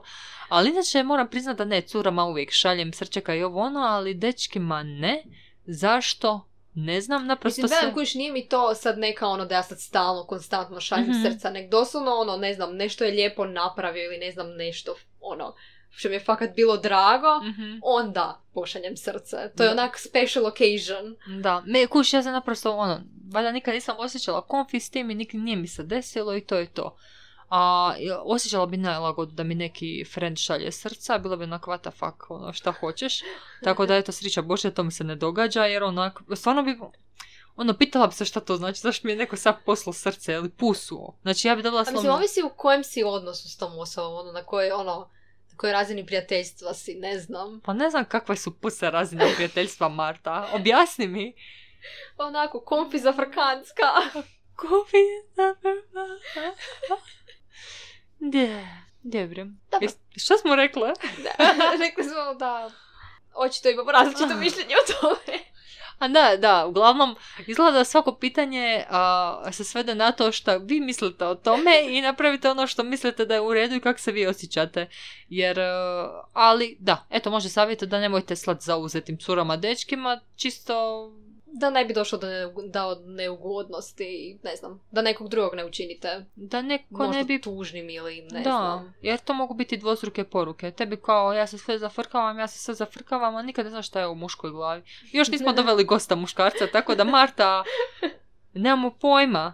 [0.49, 4.84] Ali inače moram priznati da ne, curama uvijek šaljem srčeka i ovo ono, ali dečkima
[4.84, 5.23] ne.
[5.65, 6.49] Zašto?
[6.73, 7.93] Ne znam, naprosto Mislim, se...
[7.93, 11.21] kužiš, nije mi to sad neka ono da ja sad stalno, konstantno šaljem Mhm.
[11.23, 15.56] srca, nek doslovno ono, ne znam, nešto je lijepo napravio ili ne znam, nešto, ono,
[15.95, 17.77] što mi je fakat bilo drago, Mhm.
[17.84, 19.38] onda pošaljem srce.
[19.58, 19.71] To je Da.
[19.71, 21.15] onak special occasion.
[21.41, 25.15] Da, me, kuš, ja sam naprosto, ono, valjda nikad nisam osjećala konfi s tim i
[25.15, 26.95] nikad nije mi se desilo i to je to.
[27.49, 31.91] A osjećala bi nelagodu da mi neki friend šalje srca, bilo bi onak what the
[31.91, 33.19] fuck, ono, šta hoćeš.
[33.63, 36.77] Tako da, eto, srića Bože, to mi se ne događa, jer onak, stvarno bi,
[37.55, 40.49] ono, pitala bi se šta to znači, zašto mi je neko sad poslao srce ili
[40.49, 41.13] pusu.
[41.21, 44.31] Znači, ja bi dobila A mislim, ovisi u kojem si odnosu s tom osobom, ono,
[44.31, 45.10] na kojoj, ono,
[45.58, 47.62] kojoj razini prijateljstva si, ne znam.
[47.62, 50.50] Pa ne znam kakve su puse razine prijateljstva, Marta.
[50.54, 51.36] Objasni mi.
[52.18, 53.84] Onako, komfi za frkanska.
[54.60, 55.04] Kupi
[55.36, 55.56] za
[58.20, 58.68] Gdje?
[59.04, 59.46] Dobro.
[60.15, 60.94] Što smo rekle?
[61.84, 62.72] Rekli smo da
[63.34, 65.39] očito imamo različito mišljenje o tome.
[65.99, 67.15] A da, da, uglavnom,
[67.47, 72.01] izgleda da svako pitanje a, se svede na to što vi mislite o tome i
[72.01, 74.88] napravite ono što mislite da je u redu i kako se vi osjećate.
[75.29, 81.05] Jer, a, ali da, eto, može savjeti da nemojte slat zauzetim curama dečkima, čisto
[81.58, 86.26] Da ne bi došlo do, ne, do neugodnosti, ne znam, da nekog drugog ne učinite
[86.36, 88.94] da neko možda ne bi tužnim ili ne da, znam.
[89.02, 90.72] jer to mogu biti dvostruke poruke.
[90.72, 94.00] Tebi kao, ja se sve zafrkavam, ja se sve zafrkavam, a nikad ne znaš šta
[94.00, 94.84] je u muškoj glavi.
[95.12, 97.63] Još nismo doveli gosta muškarca, tako da Marta,
[98.54, 99.54] nemamo pojma.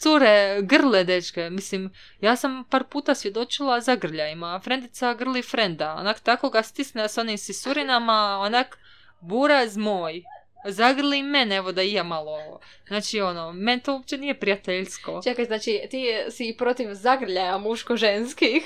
[0.00, 4.60] Cure, grle dečke, mislim, ja sam par puta svjedočila zagrljajima.
[4.64, 8.78] Frendica grli frenda, onak tako ga stisne s onim sisurinama, onak,
[9.20, 10.22] buraz moj.
[10.64, 12.60] Zagrli mene, evo da i ja malo ovo.
[12.88, 15.20] Znači, ono, meni to uopće nije prijateljsko.
[15.24, 18.62] Čekaj, znači ti si protiv zagrljaja muško-ženskih?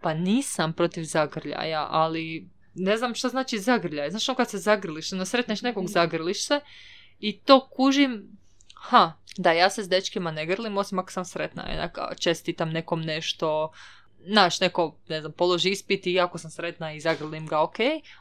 [0.00, 4.10] Pa nisam protiv zagrljaja, ali ne znam što znači zagrljaj.
[4.10, 6.60] Znaš ono kad se zagrliš, ono sretneš nekog zagrliš se
[7.18, 8.38] i to kužim,
[8.74, 13.00] ha, da ja se s dečkima ne grlim, osim ako sam sretna, jednak čestitam nekom
[13.00, 13.72] nešto,
[14.26, 17.76] znaš, neko, ne znam, položi ispit i jako sam sretna i zagrlim ga, ok,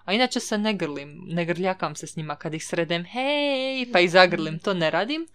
[0.06, 4.00] a inače se ne grlim, ne grljakam se s njima kad ih sredem, hej, pa
[4.00, 5.28] i zagrlim, to ne radim.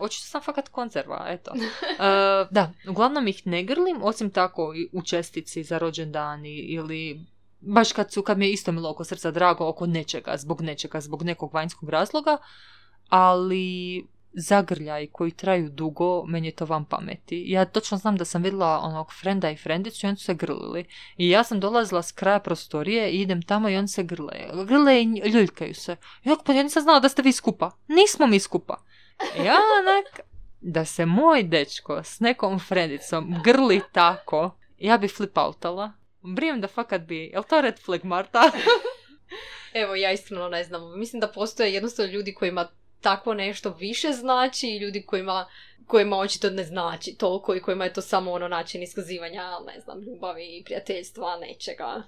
[0.00, 1.52] Očito sam fakat konzerva, eto.
[2.00, 7.26] E, da, uglavnom ih ne grlim, osim tako u čestici za rođendani ili
[7.60, 11.00] baš kad su, kad mi je isto milo oko srca drago oko nečega, zbog nečega,
[11.00, 12.36] zbog nekog vanjskog razloga,
[13.08, 17.44] ali zagrljaj koji traju dugo, meni je to van pameti.
[17.46, 20.84] Ja točno znam da sam vidjela onog frenda i frendicu i oni su se grlili.
[21.16, 24.64] I ja sam dolazila s kraja prostorije i idem tamo i oni se grle.
[24.66, 25.96] Grle i ljuljkaju se.
[26.24, 27.70] Ja, pa ja nisam znala da ste vi skupa.
[27.88, 28.84] Nismo mi skupa.
[29.36, 30.20] Ja onak,
[30.60, 35.92] da se moj dečko s nekom frendicom grli tako, ja bi flip outala.
[36.22, 37.30] Brijem da fakat bi.
[37.32, 38.50] Jel to red flag, Marta?
[39.82, 40.98] Evo, ja iskreno ne znam.
[40.98, 42.68] Mislim da postoje jednostavno ljudi kojima
[43.00, 45.46] takvo nešto više znači i ljudi kojima,
[45.86, 50.00] kojima očito ne znači toliko i kojima je to samo ono način iskazivanja, ne znam,
[50.00, 52.02] ljubavi i prijateljstva, nečega.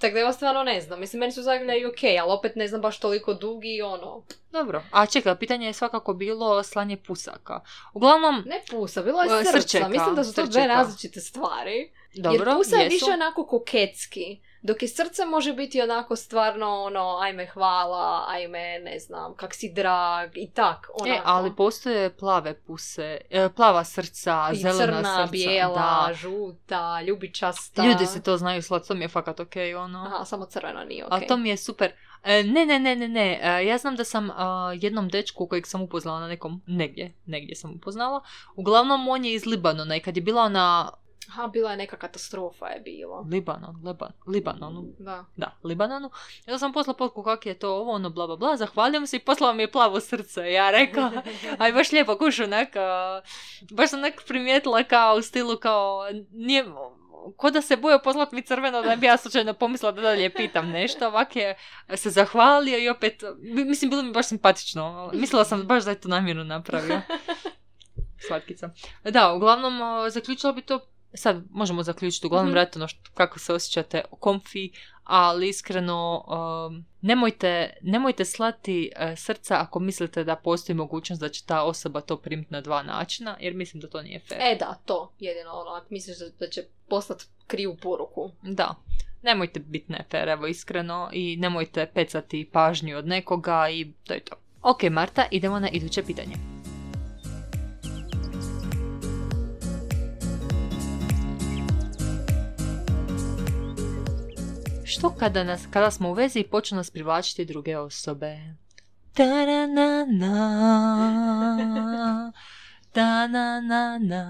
[0.00, 1.00] Tako da ja stvarno ne znam.
[1.00, 4.22] Mislim, meni su zagrljaju ok, ali opet ne znam baš toliko dugi i ono...
[4.52, 4.82] Dobro.
[4.92, 7.60] A čekaj, pitanje je svakako bilo slanje pusaka.
[7.94, 9.60] Uglavnom, Ne pusa, bilo je E, srca.
[9.60, 10.66] srčeka, Mislim da su to dve srčeka.
[10.66, 11.92] različite stvari.
[12.14, 14.40] dobro, Jer pusa je više onako koketski.
[14.62, 19.72] Dok je srce može biti onako stvarno ono, ajme hvala, ajme ne znam, kak si
[19.72, 20.90] drag i tak.
[20.94, 21.18] Onako.
[21.18, 25.30] E, ali postoje plave puse, e, plava srca, I zelena crna, srca.
[25.30, 26.14] bijela, da.
[26.14, 27.84] žuta, ljubičasta.
[27.86, 30.04] Ljudi se to znaju slat, to mi je fakat ok, ono.
[30.04, 31.12] Aha, samo crveno nije ok.
[31.12, 31.92] Ali to mi je super.
[32.24, 33.40] E, ne, ne, ne, ne, ne.
[33.42, 37.56] E, ja znam da sam a, jednom dečku kojeg sam upoznala na nekom, negdje, negdje
[37.56, 38.20] sam upoznala.
[38.56, 40.90] Uglavnom on je iz Libanona i kad je bila ona
[41.30, 43.26] Aha, bila je neka katastrofa je bilo.
[43.30, 44.84] Libanon, Liban, Libanonu.
[44.98, 45.24] Da.
[45.36, 46.10] Da, Libanonu.
[46.46, 49.20] Ja sam poslala potku kak je to ovo, ono, bla, bla, bla, zahvaljujem se i
[49.20, 50.52] poslala mi je plavo srce.
[50.52, 51.12] Ja rekla,
[51.58, 52.82] aj baš lijepo kušu, neka,
[53.70, 56.64] baš sam nek primijetila kao u stilu kao, nije,
[57.36, 60.70] ko da se bojo poslati mi crveno da bi ja slučajno pomislila da dalje pitam
[60.70, 61.56] nešto, ovak je
[61.94, 65.10] se zahvalio i opet, mislim, bilo mi baš simpatično.
[65.14, 67.00] Mislila sam baš da je to namjerno napravio.
[68.26, 68.70] Slatkica.
[69.04, 70.80] Da, uglavnom, zaključila bi to
[71.14, 72.58] sad možemo zaključiti uglavnom Mhm.
[72.60, 74.70] mm ono što, kako se osjećate komfi,
[75.04, 76.24] ali iskreno
[76.68, 82.00] um, nemojte, nemojte slati e, srca ako mislite da postoji mogućnost da će ta osoba
[82.00, 84.40] to primiti na dva načina, jer mislim da to nije fair.
[84.42, 88.30] E da, to jedino ono, ako misliš da, da će poslati krivu poruku.
[88.42, 88.74] Da.
[89.22, 94.36] Nemojte biti nefer, evo iskreno, i nemojte pecati pažnju od nekoga i to je to.
[94.62, 96.34] Ok, Marta, idemo na iduće pitanje.
[104.90, 108.38] Što kada, nas, kada smo u vezi i počnu nas privlačiti druge osobe?
[109.14, 110.42] Ta-ra-na-na,
[112.92, 114.24] ta-na-na-na.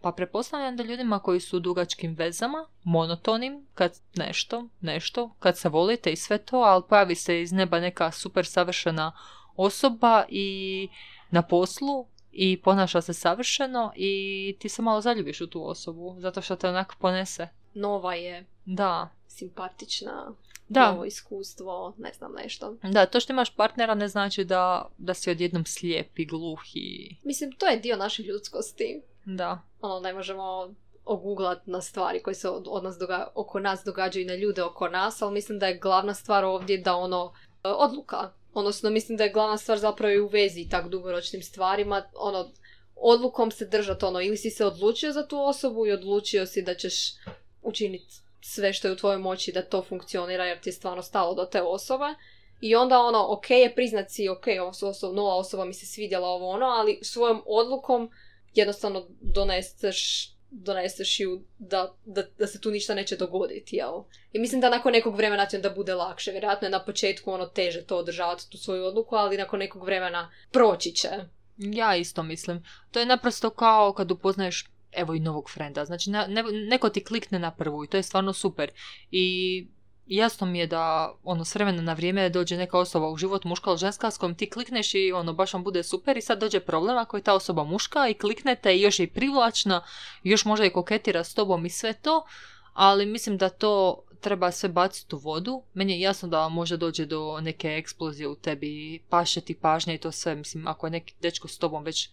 [0.00, 5.68] Pa prepostavljam da ljudima koji su u dugačkim vezama, monotonim, kad nešto, nešto, kad se
[5.68, 9.12] volite i sve to, ali pojavi se iz neba neka super savršena
[9.56, 10.88] osoba i
[11.30, 16.42] na poslu i ponaša se savršeno i ti se malo zaljubiš u tu osobu, zato
[16.42, 17.61] što te onak ponese.
[17.74, 20.32] Nova je, Da, simpatična,
[20.68, 22.76] da, novo iskustvo, ne znam nešto.
[22.82, 27.16] da, to što imaš partnera ne znači da, da si odjednom slijep i gluh i...
[27.24, 29.02] Mislim, to je dio naše ljudskosti.
[29.24, 33.82] Da, Ono, ne možemo oguglat na stvari koje se od, od nas doga- oko nas
[33.84, 37.32] događaju i na ljude oko nas, ali mislim da je glavna stvar ovdje da ono,
[37.64, 38.32] e, odluka.
[38.54, 42.50] Odnosno, mislim da je glavna stvar zapravo i u vezi tak dugoročnim stvarima, ono,
[42.96, 46.74] odlukom se držati, ono, ili si se odlučio za tu osobu i odlučio si da
[46.74, 47.14] ćeš
[47.62, 51.34] učiniti sve što je u tvojoj moći da to funkcionira jer ti je stvarno stalo
[51.34, 52.14] do te osobe.
[52.60, 56.48] I onda ono, ok je priznat si, ok, osoba, nova osoba mi se svidjela ovo
[56.48, 58.10] ono, ali svojom odlukom
[58.54, 64.02] jednostavno doneseš, doneseš ju da, da, da se tu ništa neće dogoditi, jel?
[64.32, 66.30] I mislim da nakon nekog vremena će da bude lakše.
[66.30, 70.30] Vjerojatno je na početku ono teže to održavati, tu svoju odluku, ali nakon nekog vremena
[70.50, 71.08] proći će.
[71.56, 72.64] Ja isto mislim.
[72.90, 75.84] To je naprosto kao kad upoznaješ evo i novog frenda.
[75.84, 78.70] Znači ne, ne- neko ti klikne na prvu i to je stvarno super.
[79.10, 79.66] I
[80.06, 83.70] jasno mi je da ono s vremena na vrijeme dođe neka osoba u život muška
[83.70, 86.60] ili ženska s kojom ti klikneš i ono baš vam bude super i sad dođe
[86.60, 89.84] problem ako je ta osoba muška i kliknete i još je privlačna,
[90.22, 92.24] još možda i koketira s tobom i sve to,
[92.72, 95.62] ali mislim da to treba sve baciti u vodu.
[95.74, 99.98] Meni je jasno da može dođe do neke eksplozije u tebi, paše ti pažnja i
[99.98, 100.34] to sve.
[100.34, 102.10] Mislim, ako je neki dečko s tobom već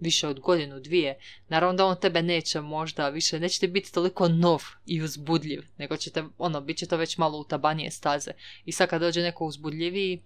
[0.00, 4.28] više od godinu, dvije, naravno da on tebe neće možda više, neće ti biti toliko
[4.28, 8.30] nov i uzbudljiv, nego će te, ono, bit će to već malo utabanije staze.
[8.64, 10.22] I sad kad dođe neko uzbudljiviji,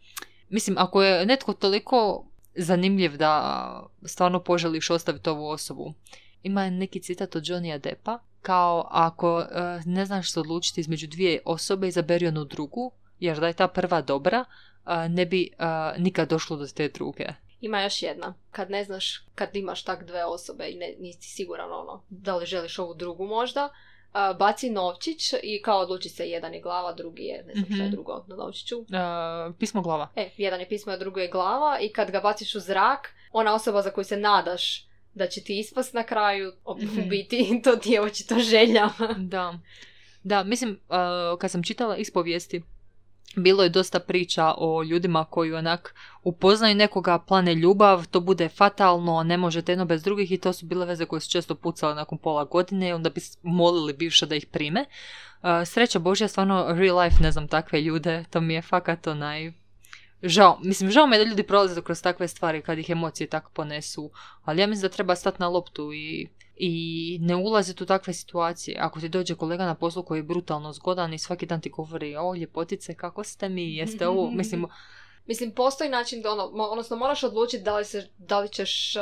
[0.49, 5.95] mislim, ako je netko toliko zanimljiv da stvarno poželiš ostaviti ovu osobu,
[6.43, 9.47] ima neki citat od Johnny'a Deppa, kao ako e,
[9.87, 14.01] ne znaš se odlučiti između dvije osobe, izaberi onu drugu, jer da je ta prva
[14.01, 14.45] dobra,
[14.87, 15.65] e, ne bi e,
[15.99, 17.25] nikad došlo do te druge.
[17.61, 18.35] Ima još jedna.
[18.51, 22.47] Kad ne znaš, kad imaš tak dve osobe i ne, nisi siguran ono, da li
[22.47, 23.69] želiš ovu drugu možda,
[24.39, 27.83] baci novčić i kao odluči se jedan je glava, drugi je, ne znam što je
[27.83, 27.91] Mhm.
[27.93, 28.77] drugo na novčiću.
[28.79, 30.09] E, pismo glava.
[30.17, 33.55] E, jedan je pismo, a drugo je glava i kad ga baciš u zrak, ona
[33.55, 34.86] osoba za koju se nadaš
[35.17, 37.09] da će ti ispast na kraju, u Mhm.
[37.09, 38.89] biti to ti je očito želja.
[39.19, 39.59] Da.
[40.23, 42.63] Da, mislim, uh, kad sam čitala ispovijesti,
[43.37, 49.23] bilo je dosta priča o ljudima koji onak upoznaju nekoga, plane ljubav, to bude fatalno,
[49.23, 52.19] ne možete jedno bez drugih i to su bile veze koje su često pucale nakon
[52.19, 54.81] pola godine i onda bi molili bivše da ih prime.
[55.43, 59.53] Uh, sreća Božja, stvarno real life ne znam takve ljude, to mi je fakat onaj...
[60.23, 63.51] Žao, mislim, žao mi je da ljudi prolaze kroz takve stvari kad ih emocije tako
[63.55, 64.11] ponesu,
[64.45, 68.79] ali ja mislim da treba stati na loptu i, i ne ulaziti u takve situacije.
[68.81, 72.17] Ako ti dođe kolega na poslu koji je brutalno zgodan i svaki dan ti govori,
[72.17, 74.67] o ljepotice, kako ste mi, jeste ovo, mislim,
[75.27, 78.95] Mislim, postoji način da ono, odnosno moraš odlučiti da li, se, da li ćeš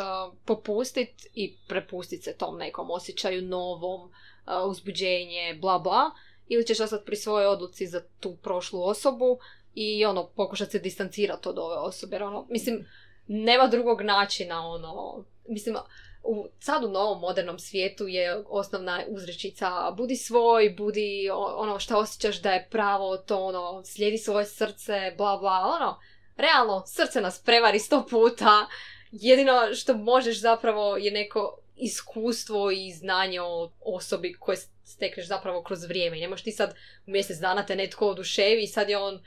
[0.45, 4.11] popustiti i prepustiti se tom nekom osjećaju novom,
[4.45, 6.11] a, uzbuđenje, bla bla,
[6.49, 9.39] ili ćeš ostati pri svojoj odluci za tu prošlu osobu
[9.75, 12.17] i ono, pokušati se distancirati od ove osobe.
[12.17, 12.87] Ono, mislim,
[13.27, 15.77] nema drugog načina, ono, mislim,
[16.25, 22.43] u, sad u novom modernom svijetu je osnovna uzrečica budi svoj, budi ono što osjećaš
[22.43, 25.99] da je pravo, to ono, slijedi svoje srce, bla bla, ono,
[26.37, 28.67] realno, srce nas prevari sto puta,
[29.13, 35.85] jedino što možeš zapravo je neko iskustvo i znanje o osobi koje stekneš zapravo kroz
[35.85, 36.17] vrijeme.
[36.17, 36.75] Ne možeš ti sad
[37.07, 39.21] u mjesec dana te netko oduševi i sad je on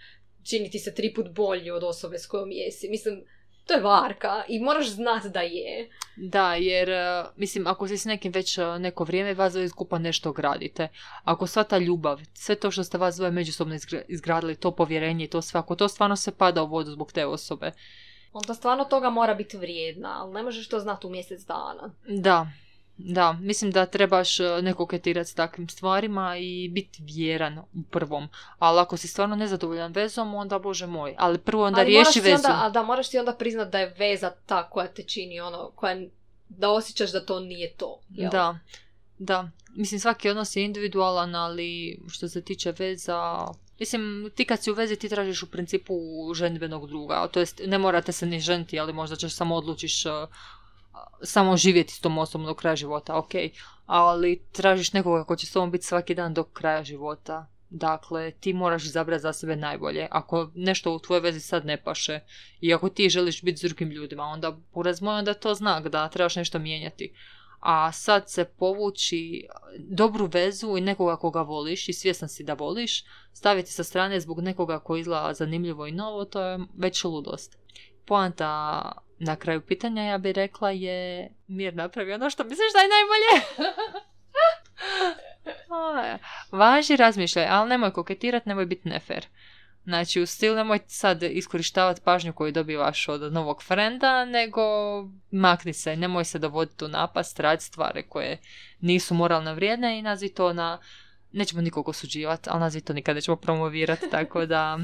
[0.49, 2.89] čini ti se tri put bolji od osobe s kojom jesi.
[2.89, 3.23] Mislim,
[3.67, 5.89] to je varka i moraš znati da je.
[6.15, 9.99] Da, jer, e, mislim, ako si s nekim već e, neko vrijeme, vas dvoje skupa
[9.99, 10.87] nešto gradite.
[11.23, 13.75] Ako sva ta ljubav, sve to što ste vas dvoje međusobno
[14.07, 17.25] izgradili, to povjerenje i to sve, ako to stvarno se pada u vodu zbog te
[17.25, 17.71] osobe.
[18.33, 21.93] Onda stvarno toga mora biti vrijedna, ali ne možeš to znati u mjesec dana.
[22.07, 22.47] Da,
[22.97, 28.29] da, mislim da trebaš e, ne koketirati s takvim stvarima i biti vjeran u prvom.
[28.59, 31.15] Ali ako si stvarno nezadovoljan vezom, onda bože moj.
[31.17, 32.35] Ali prvo onda ali riješi vezu.
[32.35, 35.71] Onda, a da, moraš ti onda priznat da je veza ta koja te čini ono,
[35.75, 35.97] koja,
[36.49, 37.99] da osjećaš da to nije to.
[38.09, 38.31] Jel?
[38.31, 38.59] Da,
[39.17, 39.49] da.
[39.75, 43.47] Mislim, svaki odnos je individualan, ali što se tiče veza,
[43.79, 45.93] Mislim, ti kad si u vezi ti tražiš u principu
[46.33, 50.09] ženitbenog druga, to jest ne morate se ni ženiti, ali možda ćeš samo odlučiš e,
[51.21, 53.31] samo živjeti s tom osobom do kraja života, ok,
[53.85, 57.47] ali tražiš nekoga ko će s tobom biti svaki dan do kraja života.
[57.69, 60.07] Dakle, ti moraš izabrati za sebe najbolje.
[60.11, 62.19] Ako nešto u tvojoj vezi sad ne paše
[62.61, 65.87] i ako ti želiš biti s drugim ljudima, onda uraz moj onda je to znak
[65.87, 67.13] da trebaš nešto mijenjati.
[67.59, 69.47] A sad se povući
[69.79, 73.03] dobru vezu i nekoga koga voliš i svjestan si da voliš,
[73.33, 77.57] staviti sa strane zbog nekoga koji izgleda zanimljivo i novo, to je već ludost.
[78.05, 82.89] Poanta na kraju pitanja ja bih rekla je mir napravi ono što misliš da je
[82.89, 83.65] najbolje.
[86.51, 89.25] Važi razmišljaj, ali nemoj koketirat, nemoj biti nefer.
[89.83, 94.61] Znači, u stil nemoj sad iskorištavati pažnju koju dobivaš od novog frenda, nego
[95.31, 98.37] makni se, nemoj se dovoditi u napast, radi stvari koje
[98.79, 100.79] nisu moralno vrijedne i nazvi to na...
[101.31, 104.79] Nećemo nikog osuđivati, ali nazvi to nikad nećemo promovirati, tako da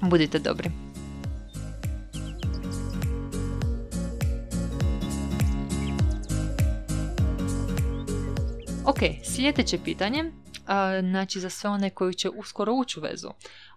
[0.00, 0.70] budite dobri.
[8.86, 10.32] Ok, sljedeće pitanje,
[11.00, 13.28] znači za sve one koji će uskoro ući u vezu.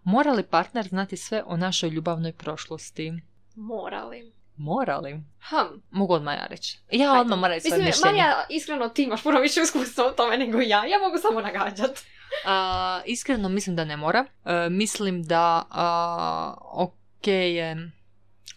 [0.04, 3.14] Mora li partner znati sve o našoj ljubavnoj prošlosti?
[3.56, 4.34] Morali.
[4.58, 5.12] Morali?
[5.50, 5.80] Hm.
[5.92, 6.80] Mogu odmah ja reći.
[6.92, 7.22] Ja Hajde.
[7.22, 8.06] odmah moram reći svoje mišljenje.
[8.06, 10.86] Marija, iskreno ti imaš puno više iskustva o tome nego ja.
[10.86, 12.02] Ja mogu samo nagađati.
[12.46, 14.26] Uh, iskreno mislim da ne mora.
[14.46, 17.92] Uh, mislim da uh, ok je...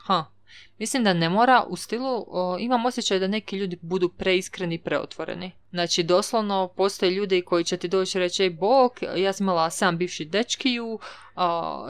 [0.05, 0.25] Ha,
[0.79, 2.27] Mislim da ne mora u stilu,
[2.59, 5.53] imam osjećaj da neki ljudi budu preiskreni i preotvoreni.
[5.71, 9.99] Znači doslovno postoje ljudi koji će ti doći reći, ej bok, ja sam imala sam
[9.99, 10.99] bivši dečkiju,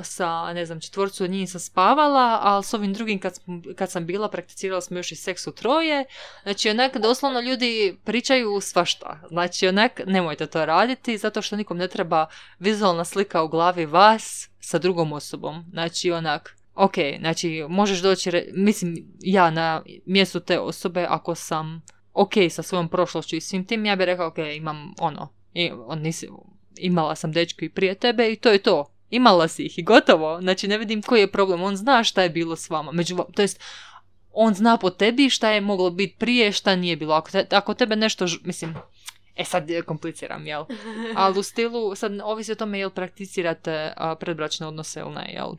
[0.02, 3.38] sa ne znam četvorcu od njih sam spavala, ali s ovim drugim kad,
[3.76, 6.04] kad sam bila prakticirala smo još i seks u troje.
[6.42, 9.20] Znači onak doslovno ljudi pričaju svašta.
[9.28, 12.26] Znači onak nemojte to raditi zato što nikom ne treba
[12.58, 15.64] vizualna slika u glavi vas sa drugom osobom.
[15.70, 21.82] Znači onak ok, znači možeš doći, mislim ja na mjestu te osobe ako sam
[22.12, 25.98] ok sa svojom prošlošću i svim tim, ja bih rekao ok, imam ono, i, on
[25.98, 26.28] nisi,
[26.76, 28.86] imala sam dečku i prije tebe i to je to.
[29.10, 30.40] Imala si ih i gotovo.
[30.40, 31.62] Znači ne vidim koji je problem.
[31.62, 32.92] On zna šta je bilo s vama.
[32.92, 33.60] Među, to jest,
[34.32, 37.14] on zna po tebi šta je moglo biti prije, šta nije bilo.
[37.14, 38.74] Ako, te, ako tebe nešto, mislim,
[39.36, 40.64] E sad kompliciram, jel?
[41.16, 45.54] Ali u stilu, sad ovisi o tome jel prakticirate predbračne odnose ili ne, jel?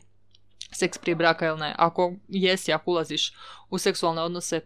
[0.73, 1.75] Seks prije braka ili ne.
[1.77, 3.33] Ako jesi, ako ulaziš
[3.69, 4.61] u seksualne odnose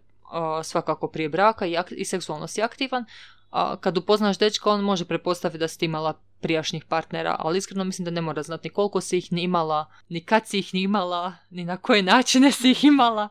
[0.64, 3.06] svakako prije braka i, i seksualno si aktivan,
[3.80, 8.12] kad upoznaš dečka, on može prepostaviti da si imala prijašnjih partnera, ali iskreno mislim da
[8.12, 11.34] ne mora znati ni koliko si ih ni imala, ni kad si ih ni imala,
[11.50, 13.30] ni na koje načine si ih imala.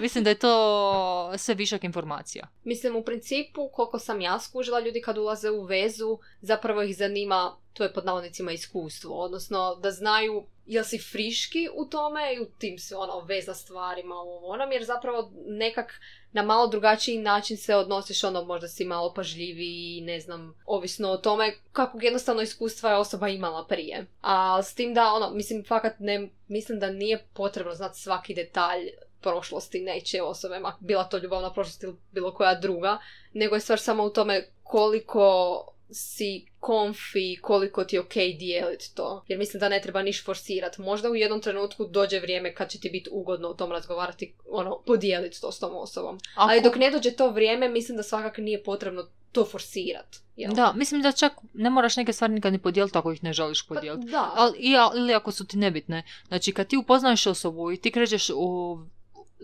[0.00, 2.48] Mislim da je to sve višak informacija.
[2.64, 7.56] Mislim, u principu, koliko sam ja skužila, ljudi kad ulaze u vezu, zapravo ih zanima,
[7.72, 12.46] to je pod navodnicima iskustvo, odnosno da znaju jel si friški u tome i u
[12.58, 16.00] tim se ono veza stvarima u onom, jer zapravo nekak
[16.32, 21.16] na malo drugačiji način se odnosiš, ono možda si malo pažljiviji, ne znam, ovisno o
[21.16, 24.06] tome kakvog jednostavno iskustva je osoba imala prije.
[24.20, 28.88] A s tim da, ono, mislim, fakat ne, mislim da nije potrebno znati svaki detalj
[29.20, 32.98] prošlosti neće osobe, bila to ljubavna prošlost ili bilo koja druga,
[33.32, 39.24] nego je stvar samo u tome koliko si konfi, koliko ti je ok dijeliti to.
[39.28, 40.80] Jer mislim da ne treba niš forsirati.
[40.80, 44.82] Možda u jednom trenutku dođe vrijeme kad će ti biti ugodno o tom razgovarati, ono,
[44.86, 46.18] podijeliti to s tom osobom.
[46.34, 46.50] Ako...
[46.50, 50.18] Ali dok ne dođe to vrijeme, mislim da svakako nije potrebno to forsirati.
[50.36, 53.66] Da, mislim da čak ne moraš neke stvari nikad ni podijeliti ako ih ne želiš
[53.66, 54.06] podijeliti.
[54.06, 54.32] Pa, da.
[54.34, 54.58] Ali,
[54.96, 56.02] ili ako su ti nebitne.
[56.28, 58.78] Znači, kad ti upoznaješ osobu i ti krećeš u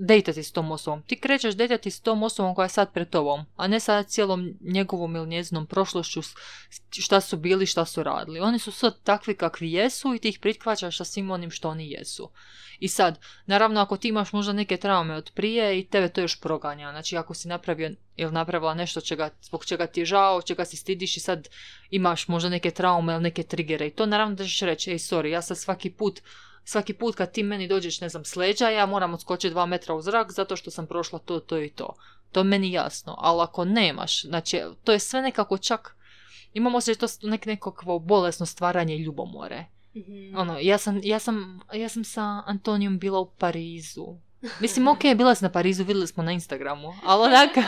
[0.00, 1.02] dejtati s tom osobom.
[1.02, 4.54] Ti krećeš dejtati s tom osobom koja je sad pred tobom, a ne sad cijelom
[4.60, 6.20] njegovom ili njezinom prošlošću
[6.90, 8.40] šta su bili, šta su radili.
[8.40, 11.90] Oni su sad takvi kakvi jesu i ti ih prihvaćaš sa svim onim što oni
[11.90, 12.30] jesu.
[12.78, 16.40] I sad, naravno ako ti imaš možda neke traume od prije i tebe to još
[16.40, 16.90] proganja.
[16.90, 20.76] Znači ako si napravio ili napravila nešto čega, zbog čega ti je žao, čega si
[20.76, 21.48] stidiš i sad
[21.90, 25.26] imaš možda neke traume ili neke trigere i to naravno da ćeš reći, ej sorry,
[25.26, 26.20] ja sad svaki put
[26.64, 29.94] svaki put kad ti meni dođeš, ne znam, s leđa, ja moram odskočiti dva metra
[29.94, 31.94] u zrak zato što sam prošla to, to i to.
[32.32, 33.14] To je meni jasno.
[33.18, 35.96] Ali ako nemaš, znači, to je sve nekako čak,
[36.52, 39.64] imamo se to nek nekakvo bolesno stvaranje ljubomore.
[39.94, 44.06] mm Ono, ja sam, ja, sam, ja sam sa Antonijom bila u Parizu.
[44.60, 47.64] Mislim, ok, bila sam na Parizu, vidjeli smo na Instagramu, ali onak, uh,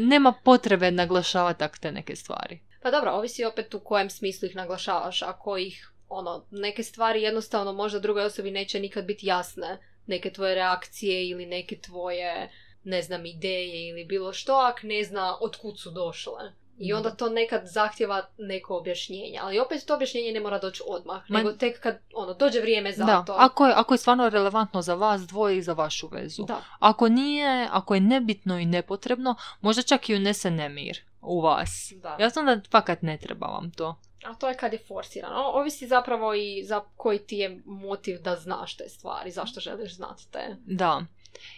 [0.10, 2.60] nema potrebe naglašavati tak te neke stvari.
[2.82, 5.22] Pa dobro, ovisi opet u kojem smislu ih naglašavaš.
[5.22, 9.78] Ako ih ono, neke stvari jednostavno možda drugoj osobi neće nikad biti jasne.
[10.06, 12.50] Neke tvoje reakcije ili neke tvoje,
[12.84, 16.52] ne znam, ideje ili bilo što, ak ne zna od kud su došle.
[16.78, 19.38] I onda to nekad zahtjeva neko objašnjenje.
[19.42, 21.22] Ali opet to objašnjenje ne mora doći odmah.
[21.28, 23.24] Nego tek kad ono, dođe vrijeme za da.
[23.26, 23.34] to.
[23.38, 26.44] Ako je, ako je stvarno relevantno za vas dvoje i za vašu vezu.
[26.44, 26.60] Da.
[26.78, 31.92] Ako nije, ako je nebitno i nepotrebno, možda čak i unese nemir u vas.
[32.02, 32.16] Da.
[32.20, 34.00] Ja znam da fakat ne treba vam to.
[34.24, 35.42] A to je kad je forsirano.
[35.54, 40.30] Ovisi zapravo i za koji ti je motiv da znaš te stvari, zašto želiš znati
[40.30, 40.56] te.
[40.66, 41.04] Da.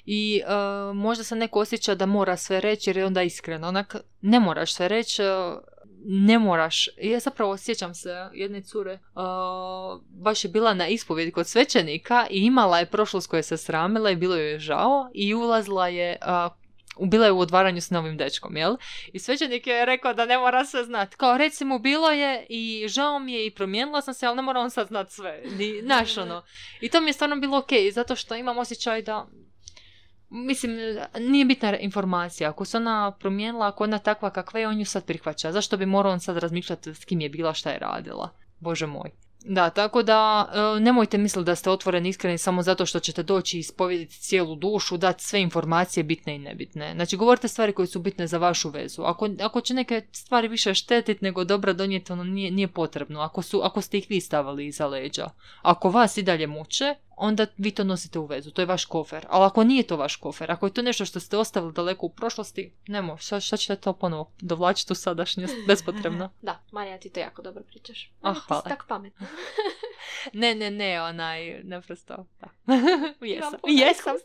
[0.05, 0.53] I e,
[0.95, 3.69] možda se neko osjeća da mora sve reći jer je onda iskreno.
[3.69, 5.27] Onak, ne moraš sve reći, e,
[6.05, 6.89] ne moraš.
[7.03, 12.39] Ja zapravo osjećam se jedne cure, uh, baš je bila na ispovjedi kod svećenika i
[12.39, 16.19] imala je prošlost koja se sramila i bilo joj je žao i ulazila je
[17.01, 18.77] bila je u odvaranju s novim dečkom, jel?
[19.13, 21.17] I svećenik je rekao da ne mora sve znati.
[21.17, 24.61] Kao recimo bilo je i žao mi je i promijenila sam se, ali ne mora
[24.61, 25.43] on sad znati sve.
[25.59, 26.43] Ni, naš ono.
[26.81, 29.27] I to mi je stvarno bilo ok, zato što imam osjećaj da
[30.29, 30.77] Mislim,
[31.19, 32.51] nije bitna informacija.
[32.51, 35.53] Ako se ona promijenila, ako ona takva kakva je, on ju sad prihvaća.
[35.53, 38.31] Zašto bi morao on sad razmišljati s kim je bila, šta je radila?
[38.61, 39.11] Bože moj.
[39.49, 43.57] Da, tako da e, nemojte misliti da ste otvoreni iskreni samo zato što ćete doći
[43.57, 46.93] i ispovjediti cijelu dušu, dati sve informacije bitne i nebitne.
[46.95, 49.03] Znači, govorite stvari koje su bitne za vašu vezu.
[49.03, 53.21] Ako, ako će neke stvari više štetiti nego dobra donijeti, ono nije, nije potrebno.
[53.21, 55.27] Ako, su, ako ste ih vi stavili iza leđa.
[55.63, 58.51] Ako vas i dalje muče, onda vi to nosite u vezu.
[58.51, 59.27] To je vaš kofer.
[59.29, 62.11] Ali ako nije to vaš kofer, ako je to nešto što ste ostavili daleko u
[62.11, 66.31] prošlosti, nemo, šta, šta ćete to ponovo dovlačiti u sadašnjost bespotrebno?
[66.43, 68.13] Da, Marija, ti to jako dobro pričaš.
[68.23, 68.63] Ah, hvala.
[68.63, 69.27] Ti tako pametno.
[70.33, 72.49] ne, ne, ne, onaj, naprosto, da.
[73.27, 74.17] jesam, jesam.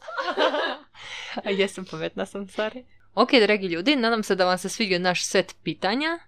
[1.57, 2.83] jesam, pametna sam, sorry.
[3.15, 6.19] Ok, dragi ljudi, nadam se da vam se svidio naš set pitanja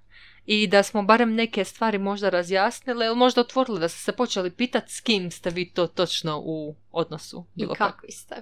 [0.45, 4.51] i da smo barem neke stvari možda razjasnile ili možda otvorili da ste se počeli
[4.51, 7.45] pitati s kim ste vi to točno u odnosu.
[7.55, 8.35] Bilo I kako ste.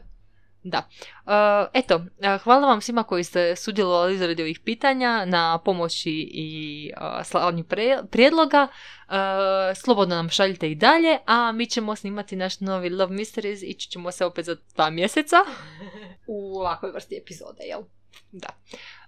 [0.63, 0.87] Da.
[1.25, 6.91] Uh, eto, uh, hvala vam svima koji ste sudjelovali izradi ovih pitanja na pomoći i
[6.97, 7.63] uh, slavnju
[8.11, 8.67] prijedloga.
[9.75, 14.11] Slobodno nam šaljite i dalje, a mi ćemo snimati naš novi Love Mysteries i ćemo
[14.11, 15.37] se opet za dva mjeseca.
[16.27, 17.81] u ovakvoj vrsti epizode, jel?
[18.31, 18.49] Da.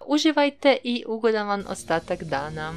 [0.06, 2.74] Uživajte i ugodan vam ostatak dana.